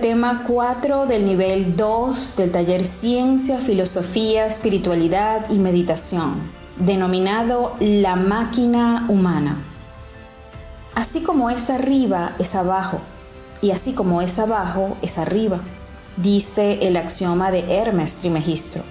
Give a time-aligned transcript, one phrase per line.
[0.00, 9.06] Tema 4 del nivel 2 del taller Ciencia, Filosofía, Espiritualidad y Meditación, denominado La máquina
[9.08, 9.64] humana.
[10.94, 13.00] Así como es arriba, es abajo,
[13.62, 15.60] y así como es abajo, es arriba,
[16.16, 18.82] dice el axioma de Hermes Trimegistro.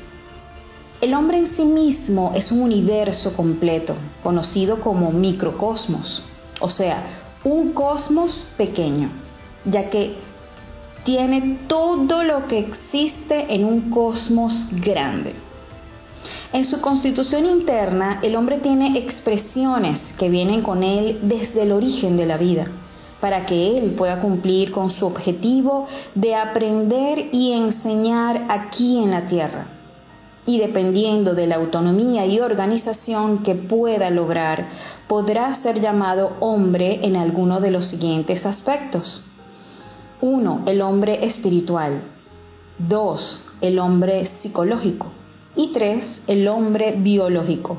[1.01, 6.23] El hombre en sí mismo es un universo completo, conocido como microcosmos,
[6.59, 7.03] o sea,
[7.43, 9.25] un cosmos pequeño
[9.65, 10.17] ya que
[11.05, 15.35] tiene todo lo que existe en un cosmos grande.
[16.51, 22.17] En su constitución interna, el hombre tiene expresiones que vienen con él desde el origen
[22.17, 22.67] de la vida,
[23.21, 29.27] para que él pueda cumplir con su objetivo de aprender y enseñar aquí en la
[29.27, 29.67] tierra.
[30.47, 34.69] Y dependiendo de la autonomía y organización que pueda lograr,
[35.07, 39.23] podrá ser llamado hombre en alguno de los siguientes aspectos.
[40.25, 40.63] 1.
[40.65, 42.01] El hombre espiritual.
[42.79, 43.47] 2.
[43.61, 45.11] El hombre psicológico.
[45.55, 46.23] Y 3.
[46.25, 47.77] El hombre biológico.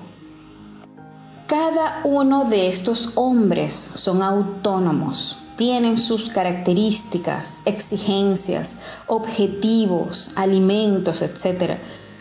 [1.48, 8.68] Cada uno de estos hombres son autónomos, tienen sus características, exigencias,
[9.08, 11.78] objetivos, alimentos, etc.,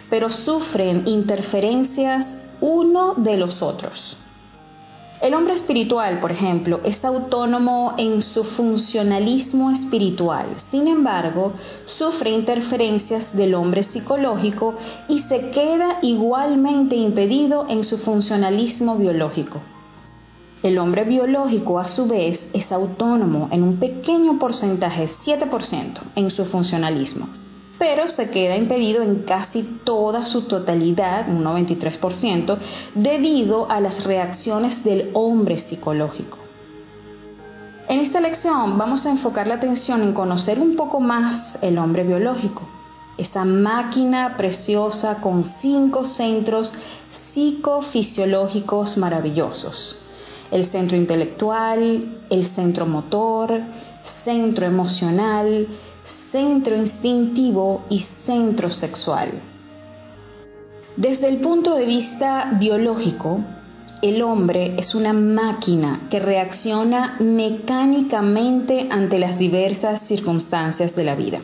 [0.09, 2.25] pero sufren interferencias
[2.61, 4.17] uno de los otros.
[5.21, 11.53] El hombre espiritual, por ejemplo, es autónomo en su funcionalismo espiritual, sin embargo,
[11.97, 14.75] sufre interferencias del hombre psicológico
[15.07, 19.61] y se queda igualmente impedido en su funcionalismo biológico.
[20.61, 26.43] El hombre biológico, a su vez, es autónomo en un pequeño porcentaje, 7%, en su
[26.45, 27.44] funcionalismo
[27.77, 32.57] pero se queda impedido en casi toda su totalidad, un 93%,
[32.93, 36.37] debido a las reacciones del hombre psicológico.
[37.87, 42.03] En esta lección vamos a enfocar la atención en conocer un poco más el hombre
[42.03, 42.63] biológico,
[43.17, 46.73] esta máquina preciosa con cinco centros
[47.33, 50.01] psicofisiológicos maravillosos.
[50.51, 53.61] El centro intelectual, el centro motor,
[54.23, 55.67] centro emocional,
[56.31, 59.41] centro instintivo y centro sexual.
[60.97, 63.41] Desde el punto de vista biológico,
[64.01, 71.41] el hombre es una máquina que reacciona mecánicamente ante las diversas circunstancias de la vida.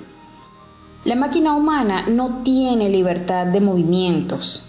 [1.04, 4.64] La máquina humana no tiene libertad de movimientos,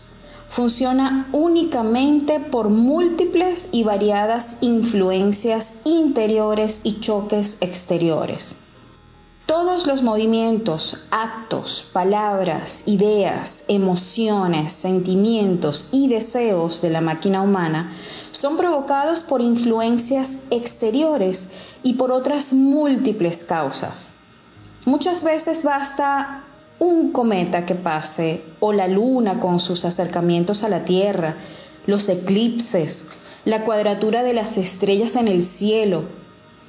[0.57, 8.62] funciona únicamente por múltiples y variadas influencias interiores y choques exteriores.
[9.47, 17.93] Todos los movimientos, actos, palabras, ideas, emociones, sentimientos y deseos de la máquina humana
[18.41, 21.41] son provocados por influencias exteriores
[21.83, 23.95] y por otras múltiples causas.
[24.85, 26.45] Muchas veces basta
[26.79, 31.37] un cometa que pase o la luna con sus acercamientos a la Tierra,
[31.87, 32.97] los eclipses,
[33.45, 36.22] la cuadratura de las estrellas en el cielo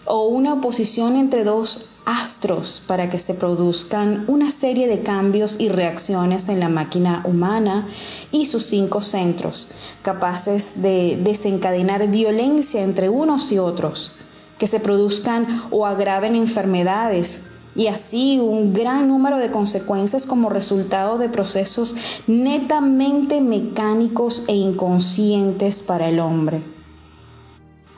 [0.05, 5.69] o una oposición entre dos astros para que se produzcan una serie de cambios y
[5.69, 7.87] reacciones en la máquina humana
[8.31, 9.71] y sus cinco centros,
[10.01, 14.11] capaces de desencadenar violencia entre unos y otros,
[14.59, 17.33] que se produzcan o agraven enfermedades
[17.75, 21.95] y así un gran número de consecuencias como resultado de procesos
[22.27, 26.72] netamente mecánicos e inconscientes para el hombre.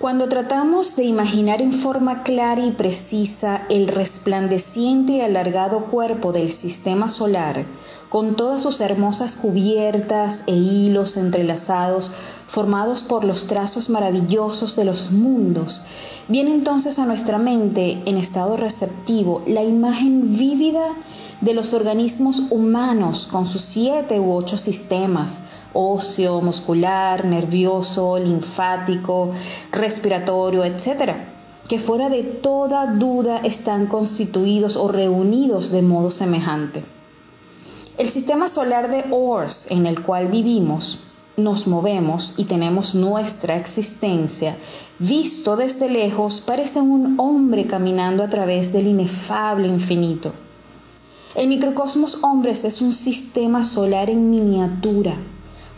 [0.05, 6.53] Cuando tratamos de imaginar en forma clara y precisa el resplandeciente y alargado cuerpo del
[6.57, 7.65] sistema solar,
[8.09, 12.11] con todas sus hermosas cubiertas e hilos entrelazados
[12.49, 15.81] formados por los trazos maravillosos de los mundos,
[16.27, 20.85] viene entonces a nuestra mente en estado receptivo la imagen vívida
[21.41, 25.31] de los organismos humanos con sus siete u ocho sistemas,
[25.75, 29.31] óseo, muscular, nervioso, linfático,
[29.71, 31.13] respiratorio, etc.,
[31.67, 36.83] que fuera de toda duda están constituidos o reunidos de modo semejante.
[37.97, 40.99] El sistema solar de Ors en el cual vivimos,
[41.37, 44.57] nos movemos y tenemos nuestra existencia,
[44.99, 50.31] visto desde lejos, parece un hombre caminando a través del inefable infinito.
[51.35, 55.17] El microcosmos hombres es un sistema solar en miniatura,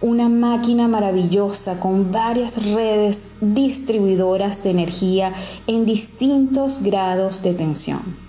[0.02, 5.34] una máquina maravillosa con varias redes distribuidoras de energía
[5.66, 8.28] en distintos grados de tensión.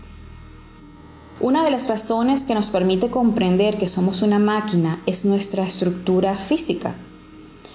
[1.41, 6.35] Una de las razones que nos permite comprender que somos una máquina es nuestra estructura
[6.49, 6.97] física.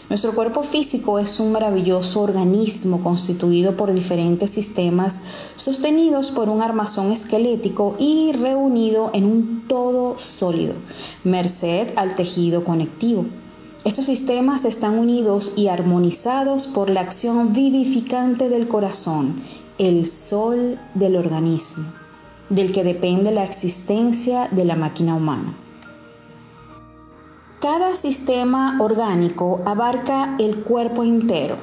[0.09, 5.13] Nuestro cuerpo físico es un maravilloso organismo constituido por diferentes sistemas
[5.55, 10.75] sostenidos por un armazón esquelético y reunido en un todo sólido,
[11.23, 13.25] merced al tejido conectivo.
[13.85, 19.43] Estos sistemas están unidos y armonizados por la acción vivificante del corazón,
[19.77, 21.91] el sol del organismo,
[22.49, 25.57] del que depende la existencia de la máquina humana.
[27.59, 31.57] Cada sistema orgánico abarca el cuerpo entero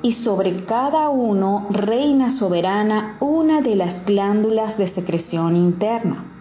[0.00, 6.31] y sobre cada uno reina soberana una de las glándulas de secreción interna.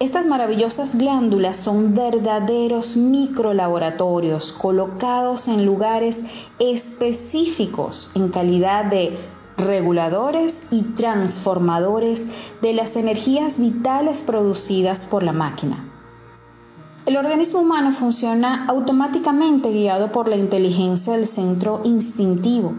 [0.00, 6.18] Estas maravillosas glándulas son verdaderos microlaboratorios colocados en lugares
[6.58, 9.16] específicos en calidad de
[9.56, 12.20] reguladores y transformadores
[12.60, 15.84] de las energías vitales producidas por la máquina.
[17.06, 22.74] El organismo humano funciona automáticamente guiado por la inteligencia del centro instintivo,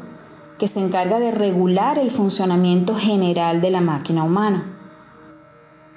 [0.60, 4.75] que se encarga de regular el funcionamiento general de la máquina humana.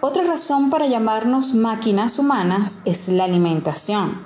[0.00, 4.22] Otra razón para llamarnos máquinas humanas es la alimentación.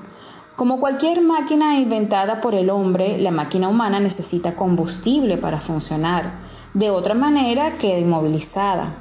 [0.55, 6.41] Como cualquier máquina inventada por el hombre, la máquina humana necesita combustible para funcionar,
[6.75, 8.97] de otra manera queda inmovilizada.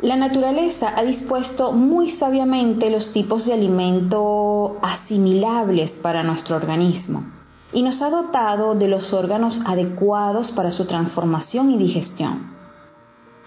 [0.00, 7.24] La naturaleza ha dispuesto muy sabiamente los tipos de alimento asimilables para nuestro organismo
[7.72, 12.59] y nos ha dotado de los órganos adecuados para su transformación y digestión.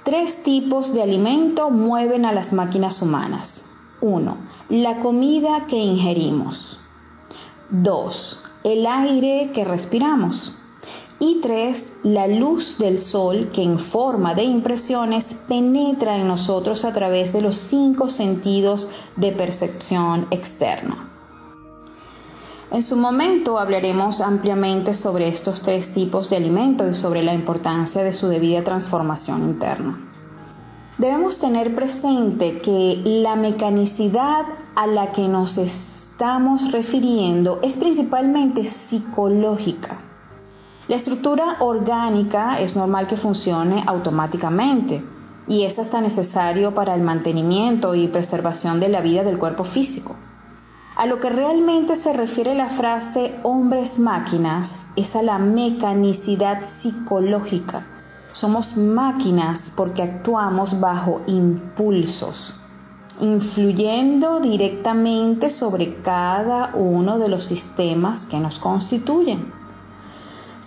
[0.03, 3.49] Tres tipos de alimento mueven a las máquinas humanas.
[4.01, 4.37] 1.
[4.69, 6.77] La comida que ingerimos.
[7.69, 8.39] 2.
[8.65, 10.53] El aire que respiramos.
[11.19, 11.93] Y 3.
[12.03, 17.39] La luz del sol que en forma de impresiones penetra en nosotros a través de
[17.39, 21.12] los cinco sentidos de percepción externa.
[22.73, 28.01] En su momento hablaremos ampliamente sobre estos tres tipos de alimentos y sobre la importancia
[28.01, 29.99] de su debida transformación interna.
[30.97, 39.99] Debemos tener presente que la mecanicidad a la que nos estamos refiriendo es principalmente psicológica.
[40.87, 45.03] La estructura orgánica es normal que funcione automáticamente
[45.47, 50.15] y es hasta necesario para el mantenimiento y preservación de la vida del cuerpo físico.
[50.95, 57.87] A lo que realmente se refiere la frase hombres máquinas es a la mecanicidad psicológica.
[58.33, 62.55] Somos máquinas porque actuamos bajo impulsos,
[63.19, 69.51] influyendo directamente sobre cada uno de los sistemas que nos constituyen.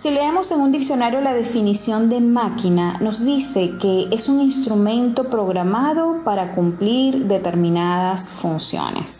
[0.03, 5.23] Si leemos en un diccionario la definición de máquina, nos dice que es un instrumento
[5.29, 9.16] programado para cumplir determinadas funciones.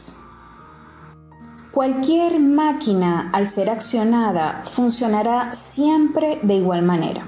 [1.77, 7.27] Cualquier máquina al ser accionada funcionará siempre de igual manera,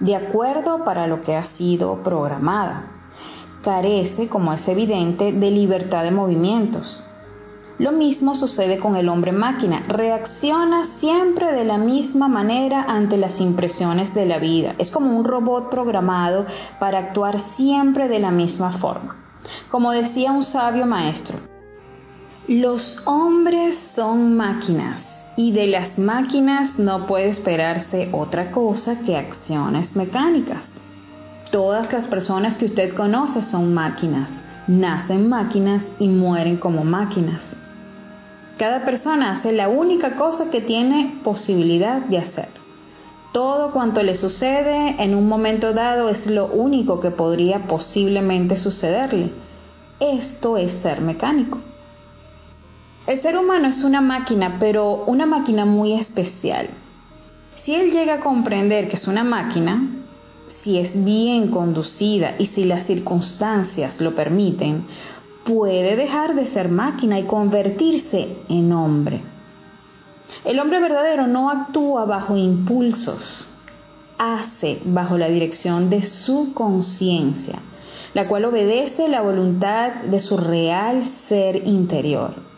[0.00, 2.82] de acuerdo para lo que ha sido programada.
[3.64, 7.02] Carece, como es evidente, de libertad de movimientos.
[7.78, 9.82] Lo mismo sucede con el hombre máquina.
[9.88, 14.74] Reacciona siempre de la misma manera ante las impresiones de la vida.
[14.76, 16.44] Es como un robot programado
[16.78, 19.16] para actuar siempre de la misma forma.
[19.70, 21.49] Como decía un sabio maestro,
[22.48, 25.02] los hombres son máquinas
[25.36, 30.68] Y de las máquinas no puede esperarse otra cosa que acciones mecánicas.
[31.50, 34.30] Todas las personas que usted conoce son máquinas,
[34.66, 37.56] nacen máquinas y mueren como máquinas.
[38.58, 42.48] Cada persona hace la única cosa que tiene posibilidad de hacer.
[43.32, 49.30] Todo cuanto le sucede en un momento dado es lo único que podría posiblemente sucederle.
[50.00, 51.60] Esto es ser mecánico.
[53.06, 56.68] El ser humano es una máquina, pero una máquina muy especial.
[57.64, 59.82] Si él llega a comprender que es una máquina,
[60.62, 64.86] si es bien conducida y si las circunstancias lo permiten,
[65.44, 69.22] puede dejar de ser máquina y convertirse en hombre.
[70.44, 73.52] El hombre verdadero no actúa bajo impulsos,
[74.18, 77.60] hace bajo la dirección de su conciencia,
[78.12, 82.49] la cual obedece la voluntad de su real ser interior.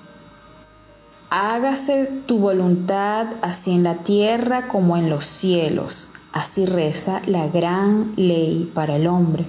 [1.35, 8.13] Hágase tu voluntad así en la tierra como en los cielos, Así reza la gran
[8.17, 9.47] ley para el hombre.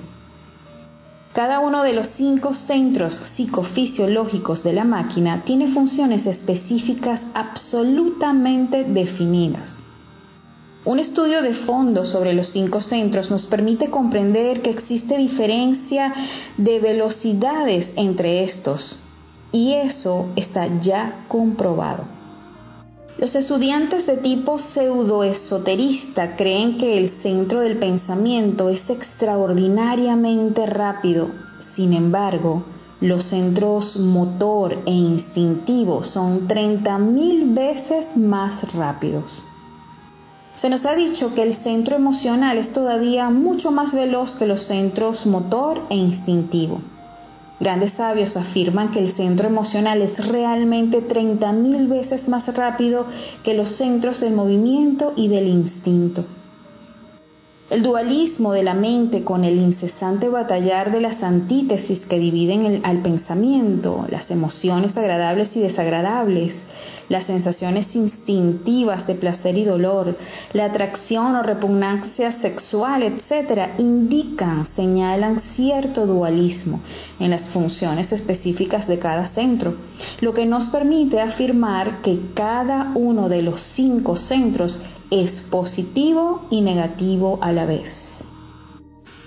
[1.34, 9.70] Cada uno de los cinco centros psicofisiológicos de la máquina tiene funciones específicas absolutamente definidas.
[10.86, 16.14] Un estudio de fondo sobre los cinco centros nos permite comprender que existe diferencia
[16.56, 19.03] de velocidades entre estos
[19.54, 22.04] y eso está ya comprobado.
[23.18, 31.30] Los estudiantes de tipo pseudoesoterista creen que el centro del pensamiento es extraordinariamente rápido.
[31.76, 32.64] Sin embargo,
[33.00, 39.42] los centros motor e instintivo son 30.000 veces más rápidos.
[40.60, 44.64] Se nos ha dicho que el centro emocional es todavía mucho más veloz que los
[44.64, 46.82] centros motor e instintivo.
[47.64, 53.06] Grandes sabios afirman que el centro emocional es realmente 30.000 veces más rápido
[53.42, 56.26] que los centros del movimiento y del instinto.
[57.70, 62.98] El dualismo de la mente con el incesante batallar de las antítesis que dividen al
[62.98, 66.54] pensamiento, las emociones agradables y desagradables,
[67.10, 70.18] las sensaciones instintivas de placer y dolor,
[70.54, 76.82] la atracción o repugnancia sexual, etc., indican, señalan cierto dualismo
[77.20, 79.76] en las funciones específicas de cada centro,
[80.22, 86.62] lo que nos permite afirmar que cada uno de los cinco centros es positivo y
[86.62, 88.04] negativo a la vez.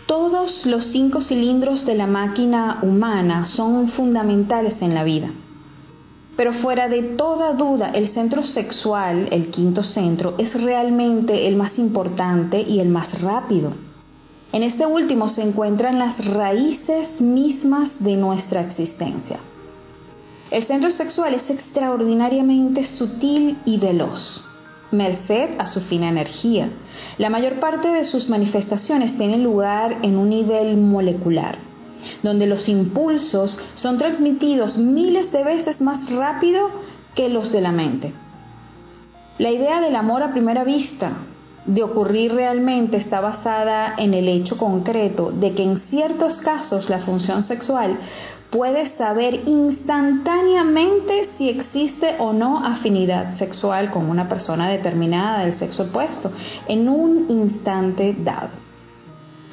[0.06, 5.30] Todos los cinco cilindros de la máquina humana son fundamentales en la vida.
[6.36, 11.78] Pero fuera de toda duda, el centro sexual, el quinto centro, es realmente el más
[11.78, 13.72] importante y el más rápido.
[14.52, 19.38] En este último se encuentran las raíces mismas de nuestra existencia.
[20.50, 24.44] El centro sexual es extraordinariamente sutil y veloz,
[24.92, 26.68] merced a su fina energía.
[27.18, 31.65] La mayor parte de sus manifestaciones tienen lugar en un nivel molecular
[32.22, 36.70] donde los impulsos son transmitidos miles de veces más rápido
[37.14, 38.12] que los de la mente.
[39.38, 41.12] La idea del amor a primera vista,
[41.66, 47.00] de ocurrir realmente, está basada en el hecho concreto de que en ciertos casos la
[47.00, 47.98] función sexual
[48.50, 55.84] puede saber instantáneamente si existe o no afinidad sexual con una persona determinada del sexo
[55.84, 56.30] opuesto
[56.68, 58.65] en un instante dado.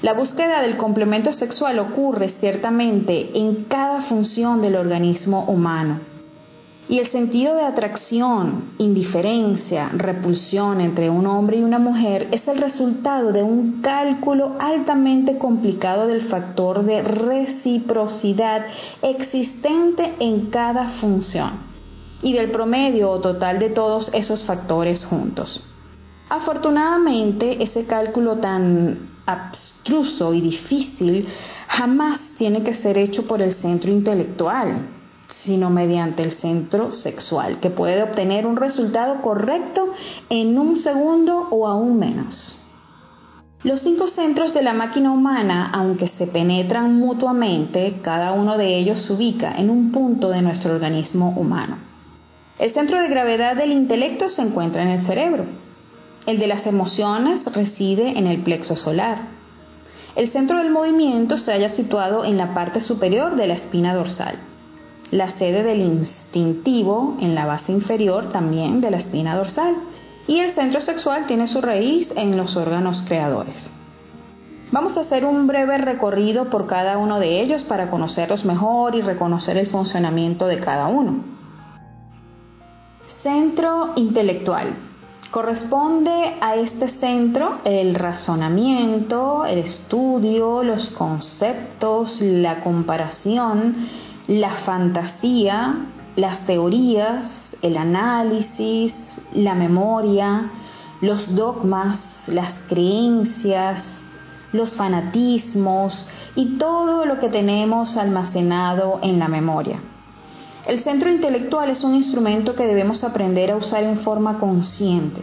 [0.03, 6.01] La búsqueda del complemento sexual ocurre ciertamente en cada función del organismo humano.
[6.89, 12.57] Y el sentido de atracción, indiferencia, repulsión entre un hombre y una mujer es el
[12.57, 18.65] resultado de un cálculo altamente complicado del factor de reciprocidad
[19.01, 21.51] existente en cada función
[22.21, 25.65] y del promedio o total de todos esos factores juntos.
[26.27, 31.27] Afortunadamente, ese cálculo tan abstruso y difícil
[31.67, 34.87] jamás tiene que ser hecho por el centro intelectual,
[35.43, 39.93] sino mediante el centro sexual, que puede obtener un resultado correcto
[40.29, 42.59] en un segundo o aún menos.
[43.63, 49.03] Los cinco centros de la máquina humana, aunque se penetran mutuamente, cada uno de ellos
[49.03, 51.77] se ubica en un punto de nuestro organismo humano.
[52.59, 55.45] El centro de gravedad del intelecto se encuentra en el cerebro,
[56.25, 59.19] el de las emociones reside en el plexo solar.
[60.15, 64.35] El centro del movimiento se halla situado en la parte superior de la espina dorsal.
[65.11, 69.75] La sede del instintivo en la base inferior también de la espina dorsal.
[70.27, 73.69] Y el centro sexual tiene su raíz en los órganos creadores.
[74.71, 79.01] Vamos a hacer un breve recorrido por cada uno de ellos para conocerlos mejor y
[79.01, 81.23] reconocer el funcionamiento de cada uno.
[83.21, 84.92] Centro intelectual.
[85.33, 93.75] Corresponde a este centro el razonamiento, el estudio, los conceptos, la comparación,
[94.27, 95.87] la fantasía,
[96.17, 97.25] las teorías,
[97.63, 98.93] el análisis,
[99.33, 100.51] la memoria,
[101.01, 101.97] los dogmas,
[102.27, 103.83] las creencias,
[104.51, 109.79] los fanatismos y todo lo que tenemos almacenado en la memoria.
[110.65, 115.21] El centro intelectual es un instrumento que debemos aprender a usar en forma consciente.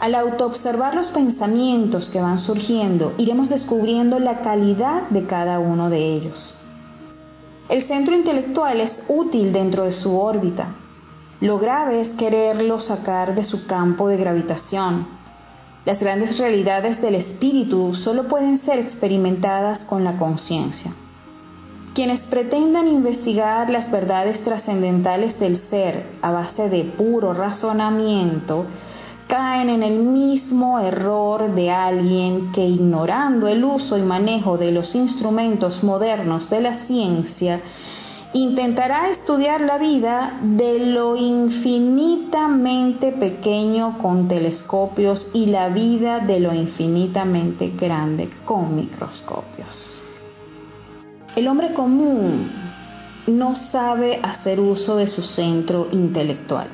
[0.00, 6.14] Al autoobservar los pensamientos que van surgiendo, iremos descubriendo la calidad de cada uno de
[6.14, 6.54] ellos.
[7.68, 10.68] El centro intelectual es útil dentro de su órbita.
[11.40, 15.06] Lo grave es quererlo sacar de su campo de gravitación.
[15.84, 20.92] Las grandes realidades del espíritu solo pueden ser experimentadas con la conciencia.
[21.98, 28.66] Quienes pretendan investigar las verdades trascendentales del ser a base de puro razonamiento
[29.26, 34.94] caen en el mismo error de alguien que ignorando el uso y manejo de los
[34.94, 37.62] instrumentos modernos de la ciencia,
[38.32, 46.54] intentará estudiar la vida de lo infinitamente pequeño con telescopios y la vida de lo
[46.54, 49.97] infinitamente grande con microscopios.
[51.38, 52.50] El hombre común
[53.28, 56.66] no sabe hacer uso de su centro intelectual,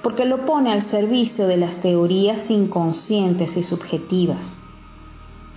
[0.00, 4.46] porque lo pone al servicio de las teorías inconscientes y subjetivas.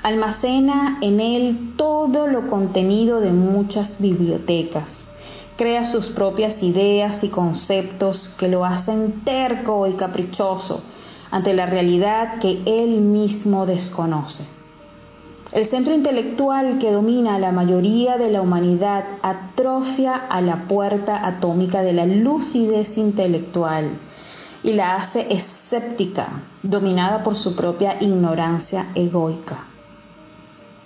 [0.02, 4.90] Almacena en él todo lo contenido de muchas bibliotecas,
[5.56, 10.82] crea sus propias ideas y conceptos que lo hacen terco y caprichoso
[11.30, 14.58] ante la realidad que él mismo desconoce.
[15.58, 21.26] El centro intelectual que domina a la mayoría de la humanidad atrofia a la puerta
[21.26, 23.90] atómica de la lucidez intelectual
[24.62, 29.66] y la hace escéptica, dominada por su propia ignorancia egoica.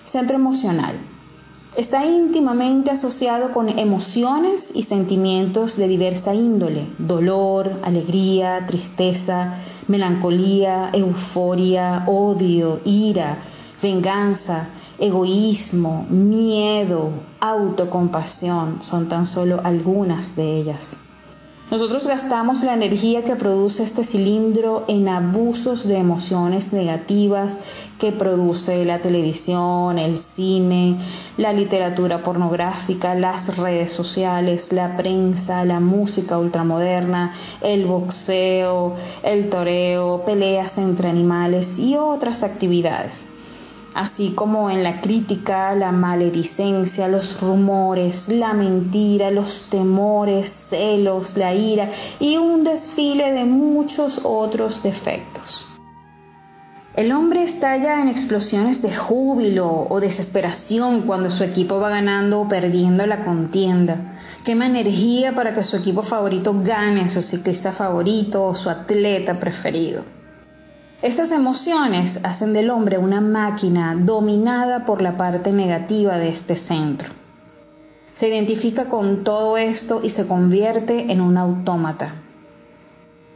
[0.10, 0.96] Centro emocional.
[1.76, 9.54] Está íntimamente asociado con emociones y sentimientos de diversa índole, dolor, alegría, tristeza,
[9.90, 13.51] melancolía, euforia, odio, ira,
[13.82, 14.68] venganza,
[15.00, 20.82] egoísmo, miedo, autocompasión son tan solo algunas de ellas.
[21.72, 27.54] Nosotros gastamos la energía que produce este cilindro en abusos de emociones negativas
[27.98, 30.98] que produce la televisión, el cine,
[31.38, 40.24] la literatura pornográfica, las redes sociales, la prensa, la música ultramoderna, el boxeo, el toreo,
[40.26, 43.31] peleas entre animales y otras actividades
[43.94, 51.54] así como en la crítica, la maledicencia, los rumores, la mentira, los temores, celos, la
[51.54, 55.68] ira y un desfile de muchos otros defectos.
[56.94, 62.50] El hombre estalla en explosiones de júbilo o desesperación cuando su equipo va ganando o
[62.50, 64.18] perdiendo la contienda.
[64.44, 70.21] Quema energía para que su equipo favorito gane, su ciclista favorito o su atleta preferido.
[71.02, 77.10] Estas emociones hacen del hombre una máquina dominada por la parte negativa de este centro.
[78.14, 82.14] Se identifica con todo esto y se convierte en un autómata.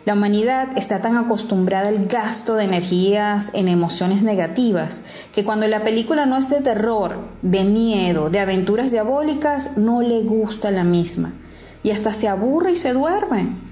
[0.05, 4.95] La humanidad está tan acostumbrada al gasto de energías en emociones negativas
[5.33, 10.21] que cuando la película no es de terror, de miedo, de aventuras diabólicas, no le
[10.21, 11.33] gusta la misma
[11.81, 13.64] y hasta se aburre y se duerme.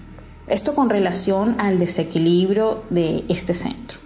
[0.48, 3.98] Esto con relación al desequilibrio de este centro.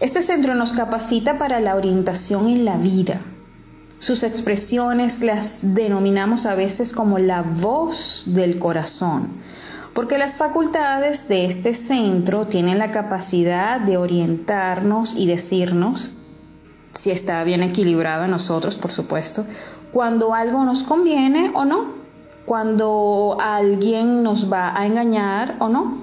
[0.00, 3.20] Este centro nos capacita para la orientación en la vida.
[3.98, 9.42] Sus expresiones las denominamos a veces como la voz del corazón,
[9.94, 16.12] porque las facultades de este centro tienen la capacidad de orientarnos y decirnos,
[17.02, 19.44] si está bien equilibrado en nosotros, por supuesto,
[19.92, 21.97] cuando algo nos conviene o no,
[22.48, 25.98] cuando alguien nos va a engañar o no.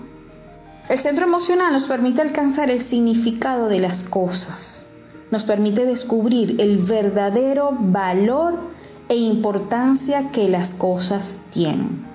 [0.88, 4.86] El centro emocional nos permite alcanzar el significado de las cosas,
[5.32, 8.60] nos permite descubrir el verdadero valor
[9.10, 12.06] e importancia que las cosas tienen.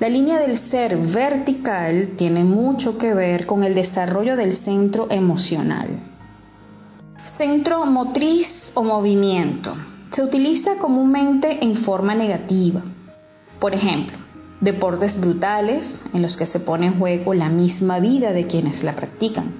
[0.00, 5.88] La línea del ser vertical tiene mucho que ver con el desarrollo del centro emocional.
[7.36, 9.74] Centro motriz o movimiento.
[10.14, 12.82] Se utiliza comúnmente en forma negativa.
[13.60, 14.16] Por ejemplo,
[14.60, 18.94] deportes brutales en los que se pone en juego la misma vida de quienes la
[18.94, 19.54] practican,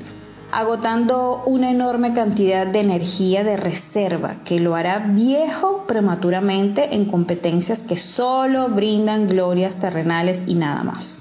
[0.53, 7.81] agotando una enorme cantidad de energía de reserva que lo hará viejo prematuramente en competencias
[7.81, 11.21] que solo brindan glorias terrenales y nada más.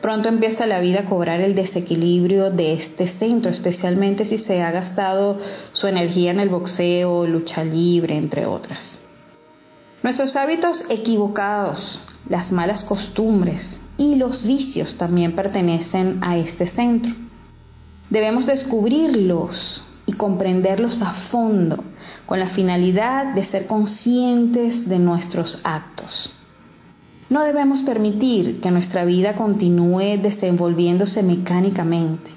[0.00, 4.72] Pronto empieza la vida a cobrar el desequilibrio de este centro, especialmente si se ha
[4.72, 5.38] gastado
[5.72, 9.01] su energía en el boxeo, lucha libre, entre otras.
[10.02, 17.12] Nuestros hábitos equivocados, las malas costumbres y los vicios también pertenecen a este centro.
[18.10, 21.84] Debemos descubrirlos y comprenderlos a fondo
[22.26, 26.32] con la finalidad de ser conscientes de nuestros actos.
[27.30, 32.30] No debemos permitir que nuestra vida continúe desenvolviéndose mecánicamente.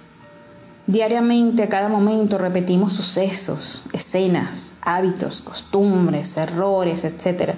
[0.85, 7.55] Diariamente, a cada momento, repetimos sucesos, escenas, hábitos, costumbres, errores, etc.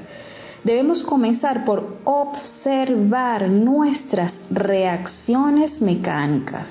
[0.64, 6.68] Debemos comenzar por observar nuestras reacciones mecánicas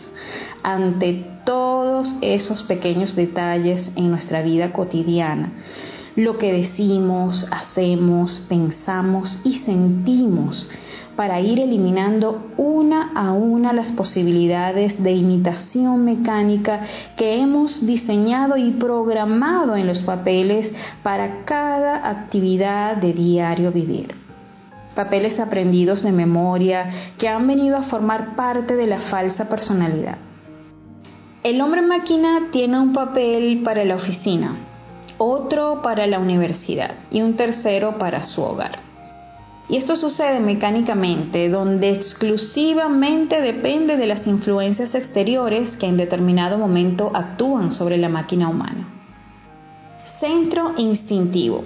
[0.62, 5.52] ante todos esos pequeños detalles en nuestra vida cotidiana
[6.16, 10.66] lo que decimos, hacemos, pensamos y sentimos
[11.16, 16.80] para ir eliminando una a una las posibilidades de imitación mecánica
[17.16, 20.70] que hemos diseñado y programado en los papeles
[21.02, 24.14] para cada actividad de diario vivir.
[24.94, 26.86] Papeles aprendidos de memoria
[27.18, 30.18] que han venido a formar parte de la falsa personalidad.
[31.42, 34.56] El hombre máquina tiene un papel para la oficina,
[35.18, 38.85] otro para la universidad y un tercero para su hogar.
[39.68, 47.10] Y esto sucede mecánicamente, donde exclusivamente depende de las influencias exteriores que en determinado momento
[47.14, 48.88] actúan sobre la máquina humana.
[50.20, 51.64] Centro instintivo.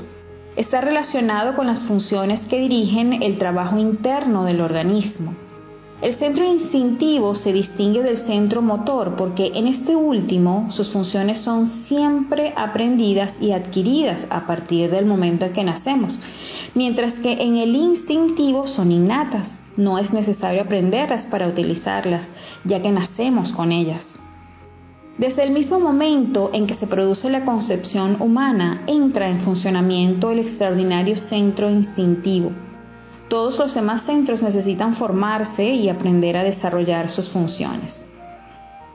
[0.57, 5.35] Está relacionado con las funciones que dirigen el trabajo interno del organismo
[6.03, 11.67] el centro instintivo se distingue del centro motor porque en este último sus funciones son
[11.67, 16.19] siempre aprendidas y adquiridas a partir del momento en que nacemos,
[16.75, 19.47] mientras que en el instintivo son innatas.
[19.77, 22.27] No es necesario aprenderlas para utilizarlas,
[22.65, 24.03] ya que nacemos con ellas.
[25.19, 30.41] Desde el mismo momento en que se produce la concepción humana, entra en funcionamiento el
[30.41, 32.53] extraordinario centro instintivo
[33.31, 37.95] todos los demás centros necesitan formarse y aprender a desarrollar sus funciones.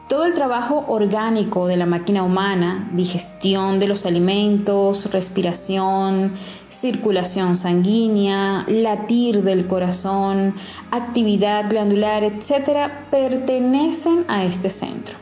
[0.09, 6.33] Todo el trabajo orgánico de la máquina humana, digestión de los alimentos, respiración,
[6.81, 10.53] circulación sanguínea, latir del corazón,
[10.91, 15.15] actividad glandular, etc., pertenecen a este centro.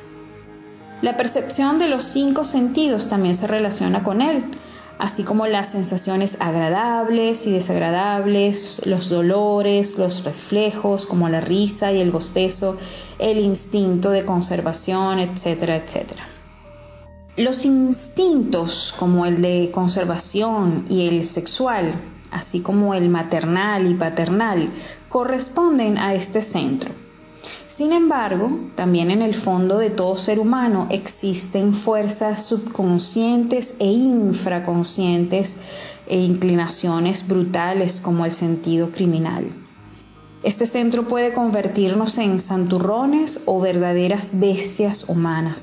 [1.03, 4.43] La percepción de los cinco sentidos también se relaciona con él,
[4.99, 12.01] así como las sensaciones agradables y desagradables, los dolores, los reflejos como la risa y
[12.01, 12.77] el bostezo,
[13.19, 16.27] el instinto de conservación, etcétera, etcétera.
[17.35, 21.95] Los instintos como el de conservación y el sexual,
[22.31, 24.69] así como el maternal y paternal,
[25.09, 27.03] corresponden a este centro
[27.77, 35.49] sin embargo, también en el fondo de todo ser humano existen fuerzas subconscientes e infraconscientes
[36.05, 39.47] e inclinaciones brutales como el sentido criminal.
[40.43, 45.57] Este centro puede convertirnos en santurrones o verdaderas bestias humanas.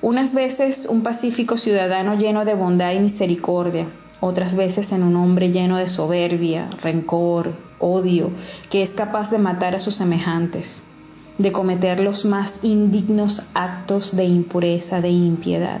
[0.00, 3.88] Unas veces un pacífico ciudadano lleno de bondad y misericordia,
[4.20, 8.30] otras veces en un hombre lleno de soberbia, rencor, odio,
[8.70, 10.66] que es capaz de matar a sus semejantes
[11.38, 15.80] de cometer los más indignos actos de impureza, de impiedad.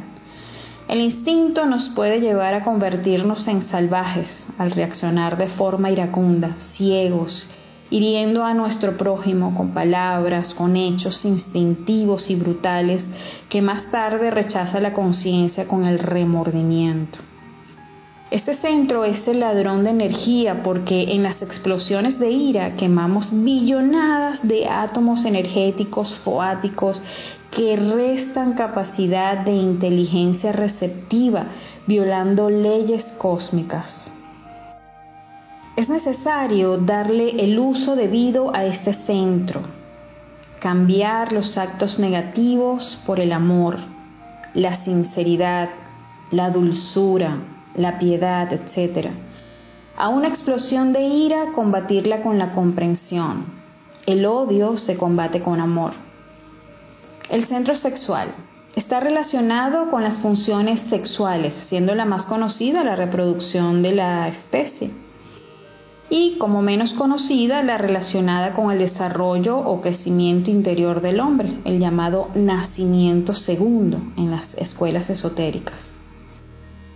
[0.88, 7.48] El instinto nos puede llevar a convertirnos en salvajes al reaccionar de forma iracunda, ciegos,
[7.90, 13.06] hiriendo a nuestro prójimo con palabras, con hechos instintivos y brutales
[13.48, 17.18] que más tarde rechaza la conciencia con el remordimiento.
[18.34, 24.42] Este centro es el ladrón de energía porque en las explosiones de ira quemamos billonadas
[24.42, 27.00] de átomos energéticos foáticos
[27.52, 31.46] que restan capacidad de inteligencia receptiva,
[31.86, 33.86] violando leyes cósmicas.
[35.76, 39.60] Es necesario darle el uso debido a este centro,
[40.58, 43.76] cambiar los actos negativos por el amor,
[44.54, 45.68] la sinceridad,
[46.32, 47.38] la dulzura,
[47.74, 49.10] la piedad, etc.
[49.96, 53.46] A una explosión de ira, combatirla con la comprensión.
[54.06, 55.92] El odio se combate con amor.
[57.30, 58.28] El centro sexual
[58.76, 65.04] está relacionado con las funciones sexuales, siendo la más conocida la reproducción de la especie
[66.10, 71.80] y como menos conocida la relacionada con el desarrollo o crecimiento interior del hombre, el
[71.80, 75.93] llamado nacimiento segundo en las escuelas esotéricas.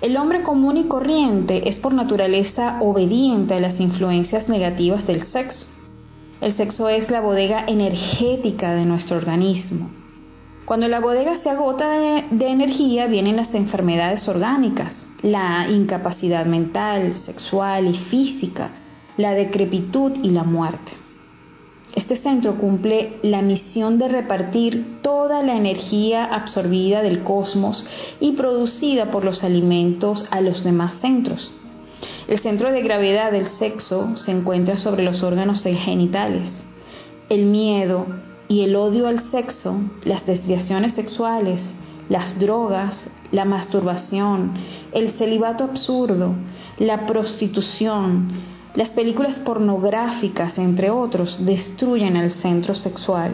[0.00, 5.66] El hombre común y corriente es por naturaleza obediente a las influencias negativas del sexo.
[6.40, 9.90] El sexo es la bodega energética de nuestro organismo.
[10.66, 11.98] Cuando la bodega se agota
[12.30, 18.70] de, energía vienen las enfermedades orgánicas, la incapacidad mental, sexual y física,
[19.16, 20.92] la decrepitud y la muerte.
[21.94, 27.84] Este centro cumple la misión de repartir toda la energía absorbida del cosmos
[28.20, 31.52] y producida por los alimentos a los demás centros.
[32.28, 36.46] El centro de gravedad del sexo se encuentra sobre los órganos genitales.
[37.30, 38.06] El miedo
[38.48, 41.60] y el odio al sexo, las desviaciones sexuales,
[42.08, 42.98] las drogas,
[43.32, 44.52] la masturbación,
[44.92, 46.34] el celibato absurdo,
[46.78, 53.32] la prostitución, las películas pornográficas, entre otros, destruyen el centro sexual.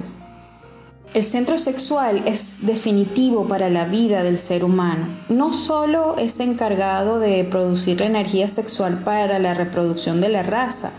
[1.12, 5.18] El centro sexual es definitivo para la vida del ser humano.
[5.28, 10.90] No solo es encargado de producir la energía sexual para la reproducción de la raza,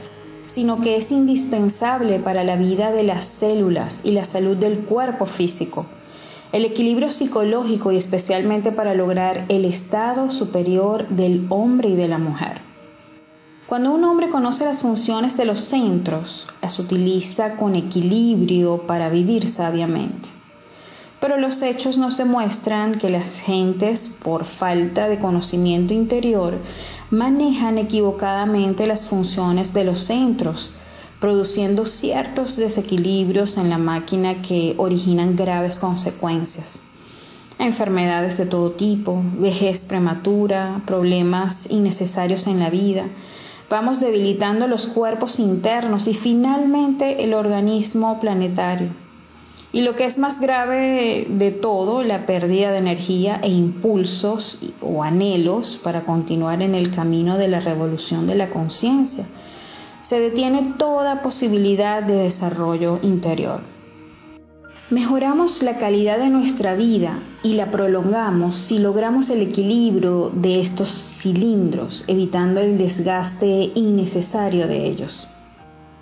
[0.54, 5.26] sino que es indispensable para la vida de las células y la salud del cuerpo
[5.26, 5.86] físico,
[6.54, 12.20] el equilibrio psicológico y especialmente para lograr el estado superior del hombre y de la
[12.20, 12.75] mujer.
[13.68, 19.56] Cuando un hombre conoce las funciones de los centros, las utiliza con equilibrio para vivir
[19.56, 20.30] sabiamente.
[21.20, 26.60] Pero los hechos nos demuestran que las gentes, por falta de conocimiento interior,
[27.10, 30.70] manejan equivocadamente las funciones de los centros,
[31.20, 36.68] produciendo ciertos desequilibrios en la máquina que originan graves consecuencias.
[37.58, 43.06] Enfermedades de todo tipo, vejez prematura, problemas innecesarios en la vida,
[43.70, 48.90] vamos debilitando los cuerpos internos y finalmente el organismo planetario.
[49.72, 55.04] Y lo que es más grave de todo, la pérdida de energía e impulsos o
[55.04, 59.26] anhelos para continuar en el camino de la revolución de la conciencia.
[60.08, 63.62] Se detiene toda posibilidad de desarrollo interior.
[64.92, 71.12] Mejoramos la calidad de nuestra vida y la prolongamos si logramos el equilibrio de estos
[71.26, 75.28] cilindros, evitando el desgaste innecesario de ellos.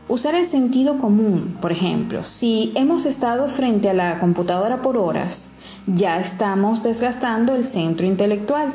[0.10, 5.40] Usar el sentido común, por ejemplo, si hemos estado frente a la computadora por horas,
[5.88, 8.74] ya estamos desgastando el centro intelectual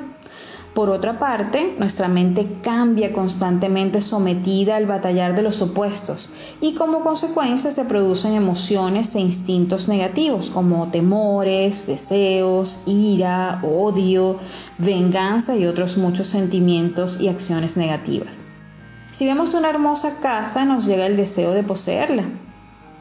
[0.79, 7.01] por otra parte, nuestra mente cambia constantemente sometida al batallar de los opuestos y como
[7.01, 14.37] consecuencia se producen emociones e instintos negativos como temores, deseos, ira, odio,
[14.79, 18.41] venganza y otros muchos sentimientos y acciones negativas.
[19.19, 22.23] Si vemos una hermosa casa nos llega el deseo de poseerla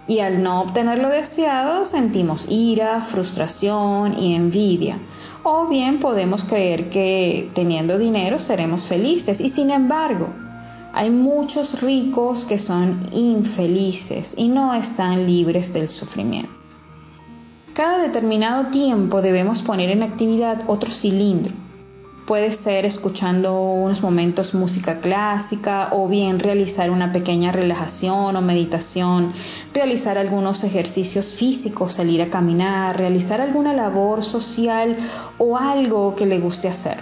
[0.07, 4.97] y al no obtener lo deseado sentimos ira, frustración y envidia
[5.43, 10.27] o bien podemos creer que teniendo dinero seremos felices y sin embargo
[10.93, 16.51] hay muchos ricos que son infelices y no están libres del sufrimiento.
[17.73, 21.66] Cada determinado tiempo debemos poner en actividad otro cilindro
[22.27, 29.31] Puede ser escuchando unos momentos música clásica o bien realizar una pequeña relajación o meditación,
[29.73, 34.97] realizar algunos ejercicios físicos, salir a caminar, realizar alguna labor social
[35.37, 36.99] o algo que le guste hacer.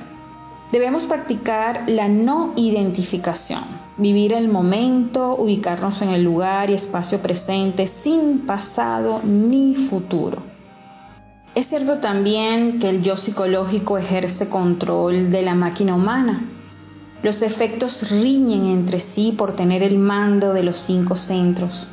[0.71, 3.63] Debemos practicar la no identificación,
[3.97, 10.54] vivir el momento, ubicarnos en el lugar y espacio presente sin pasado ni futuro.
[11.55, 16.49] Es cierto también que el yo psicológico ejerce control de la máquina humana.
[17.23, 21.89] Los efectos riñen entre sí por tener el mando de los cinco centros.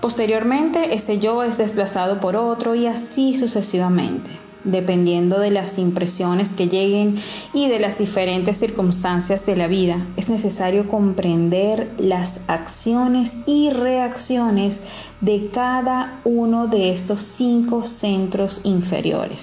[0.00, 6.68] Posteriormente, ese yo es desplazado por otro y así sucesivamente dependiendo de las impresiones que
[6.68, 7.20] lleguen
[7.52, 10.06] y de las diferentes circunstancias de la vida.
[10.16, 14.78] Es necesario comprender las acciones y reacciones
[15.20, 19.40] de cada uno de estos cinco centros inferiores.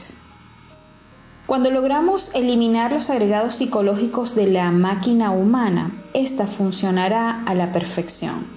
[1.45, 8.47] Cuando logramos eliminar los agregados psicológicos de la máquina humana, ésta funcionará a la perfección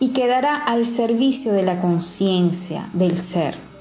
[0.00, 3.71] y quedará al servicio de la conciencia del ser.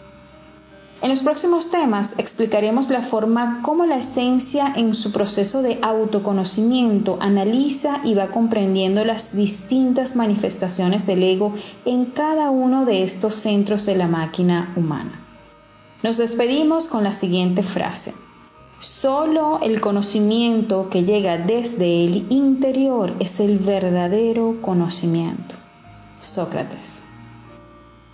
[1.01, 7.17] En los próximos temas explicaremos la forma como la esencia en su proceso de autoconocimiento
[7.19, 13.87] analiza y va comprendiendo las distintas manifestaciones del ego en cada uno de estos centros
[13.87, 15.21] de la máquina humana.
[16.03, 18.13] Nos despedimos con la siguiente frase.
[19.01, 25.55] Solo el conocimiento que llega desde el interior es el verdadero conocimiento.
[26.19, 26.90] Sócrates.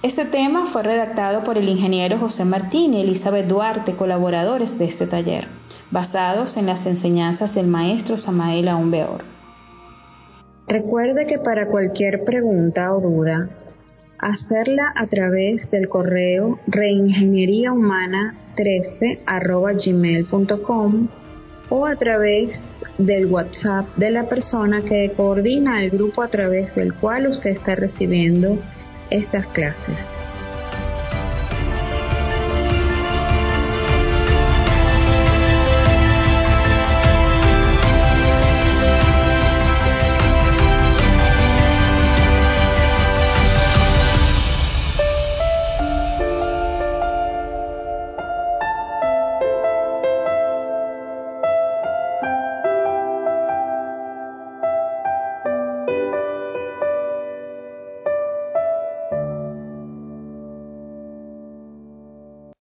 [0.04, 5.08] Este tema fue redactado por el ingeniero José Martín y Elizabeth Duarte, colaboradores de este
[5.08, 5.48] taller,
[5.90, 8.94] basados en las enseñanzas del maestro Samael Aún
[10.68, 13.50] Recuerde que para cualquier pregunta o duda,
[14.20, 19.24] hacerla a través del correo reingenieríahumana13
[19.84, 21.08] gmail.com
[21.70, 22.64] o a través
[23.00, 27.74] del WhatsApp de la persona que coordina el grupo a través del cual usted está
[27.74, 28.60] recibiendo
[29.10, 30.27] estas clases.